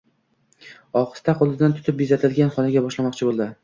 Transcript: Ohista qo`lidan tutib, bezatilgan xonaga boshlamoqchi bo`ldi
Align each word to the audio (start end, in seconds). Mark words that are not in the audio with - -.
Ohista 1.03 1.37
qo`lidan 1.43 1.79
tutib, 1.79 2.01
bezatilgan 2.03 2.55
xonaga 2.59 2.87
boshlamoqchi 2.91 3.35
bo`ldi 3.35 3.55